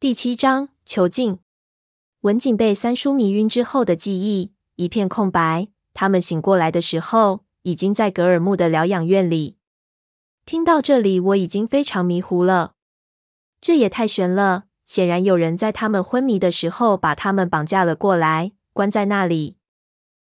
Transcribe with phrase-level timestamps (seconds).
[0.00, 1.40] 第七章囚禁。
[2.22, 5.68] 文景被三叔迷晕之后的记忆一片空白。
[5.92, 9.58] 他们醒过来的时候，已经在格尔木的疗养院里。
[10.46, 12.72] 听到这里，我已经非常迷糊了。
[13.60, 14.64] 这也太悬了！
[14.86, 19.58] 显然有人在他们昏迷的时候把他们绑架了过来，关在那里。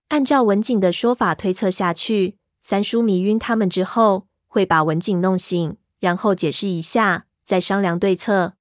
[0.08, 8.56] 按照文景的说法推测下去，三叔迷晕他们之后，会把文景弄醒，然后解释一下，再商量对策。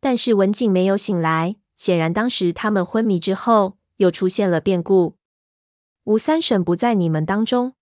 [0.00, 5.16] 但是文景没有醒来，显然当时他们昏迷之后又出现了变故。
[6.04, 7.74] 吴三省不在你们当中？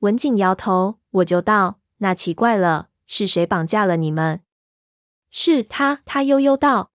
[0.00, 4.40] 文景摇头，我就道：“那奇怪了，是谁绑架了你们？”
[5.30, 6.90] 是他，他悠悠道：“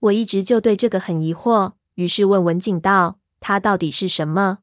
[0.00, 4.58] 我一直就对这个很疑惑，于是问文景道：‘他到底是什么？’”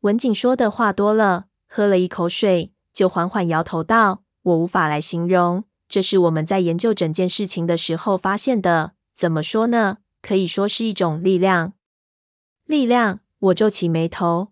[0.00, 8.92] 文景说的话多了，喝了一口水，就缓缓摇头道：“我无法来形容。”这是我们在研究整件事情的时候发现的。
[9.14, 9.98] 怎么说呢？
[10.20, 11.72] 可以说是一种力量。
[12.64, 13.20] 力量。
[13.38, 14.48] 我皱起眉头。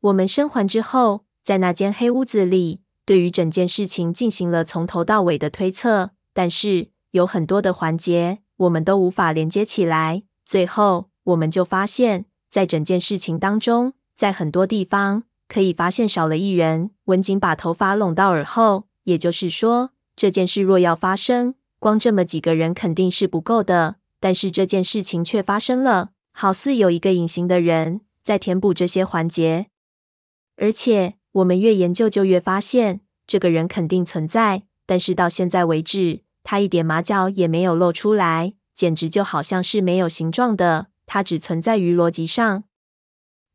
[0.00, 10.22] 我们生还之后，在那间黑屋子里，对于整件事情进行了从头到尾的推测，但是有很多的环节我们都无法连接起来。
[10.44, 16.90] 最后，我们就发现，在整件事情当中，在很多地方可以发现少了一人。
[17.06, 19.90] 文景把头发拢到耳后，也就是说。
[20.16, 23.96] 这件事若要发生，光这么几个人肯定是不够的。
[24.18, 29.66] 但是这件事情却发生了，好似有一个隐形的人在填补这些环节。
[30.56, 34.62] 而且我们越研究就越发现，这个人肯定存在。
[34.86, 40.86] 但是到现在为止，他一点马脚也没有露出来，简直就好像是没有形状的。
[41.04, 42.64] 他只存在于逻辑上。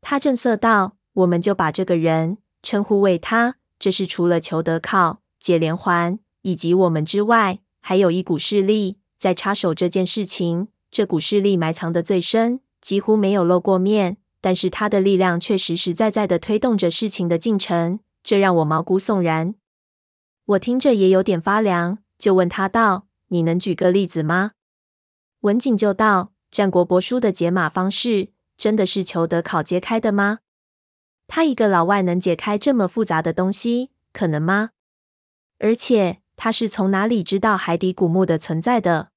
[0.00, 3.56] 他正色道：“我们就把这个人称呼为他。
[3.78, 10.68] 这是除了裘德考、解连环。”以及我们之外，还有一股势力在插手这件事情。
[10.90, 19.54] 这股势力埋藏得最深，几乎没有露过面，但是它的力量却实实在在地推动着事情的进程，这让我毛骨悚然。
[20.44, 24.50] 我听着也有点发凉，就问他道：“你能举个例子吗？”
[25.40, 28.28] 文景就道：“战国帛书的解码方式，
[28.58, 30.40] 真的是裘德考揭开的吗？
[31.26, 34.70] 他一个老外能解开这么复杂的东西，可能吗？
[35.58, 39.10] 而且……”他是从哪里知道海底古墓的存在的？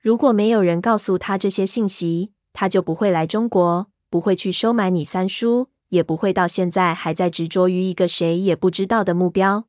[0.00, 9.68] 如果没有人告诉他这些信息，他就不会来中国，不会去收买你三叔，也不会到现在还在执着于一个谁也不知道的目标。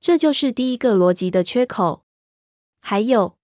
[0.00, 2.04] 这就是第一个逻辑的缺口。
[2.80, 3.38] 还有，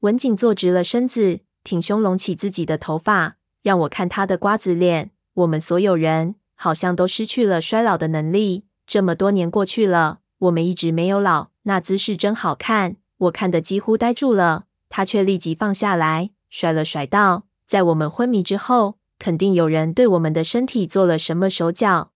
[0.00, 5.12] 文景坐直了身子，挺胸拢起自己的头发，让我看他的瓜子脸。
[5.32, 8.66] 我们所有人好像都失去了衰老的能力。
[8.86, 11.48] 这么多年过去了，我们一直没有老。
[11.62, 14.66] 那姿势真好看，我看得几乎呆住了。
[14.88, 22.12] 他却立即放下来，甩了甩道：“在我们昏迷之后，肯定有人对我们的身体做了什么手脚。”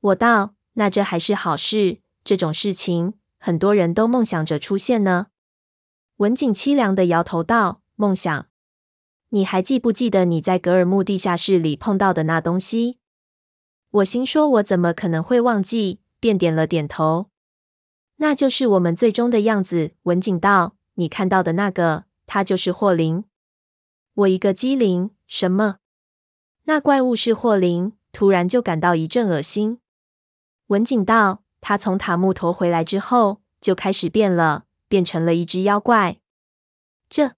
[0.00, 2.00] 我道：“那这还是好事。
[2.22, 5.28] 这种事情，很多人都梦想着出现呢。”
[6.18, 8.46] 文景凄凉地摇头道：“梦想？
[9.30, 12.98] 你还记不记得你在格尔木地下室里碰到的那东西？”
[13.90, 17.26] 我心说：“我怎么可能会忘记？”便点了点头。
[18.16, 19.92] 那就是我们最终的样子。
[20.04, 23.24] 文景道：“你看到的那个，他就是霍林。”
[24.14, 25.76] 我一个机灵，什么？
[26.64, 27.92] 那怪物是霍林？
[28.12, 29.80] 突然就感到一阵恶心。
[30.68, 36.18] 文景道：“他从塔木陀回来之后，就开始变了，变成了一只妖怪。
[37.10, 37.32] 这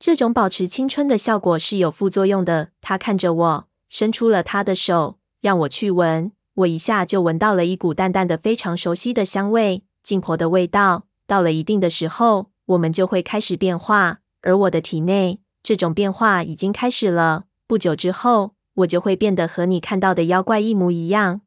[0.00, 6.32] 这种保持青春的效果是有副作用的。”他看着我，伸出了他的手，让我去闻。
[6.54, 11.06] 我一下就闻到了一股淡淡的、非常熟悉的香味，净婆的味道。
[11.26, 17.44] 到了一定的时候，我们就会开始变化，而我的体内这种变化已经开始了。
[17.66, 21.40] 不久之后，我就会变得和你看到的妖怪一模一样。